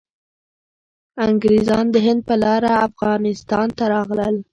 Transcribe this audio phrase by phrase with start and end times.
[1.25, 4.35] انګریزان د هند په لاره افغانستان ته راغلل.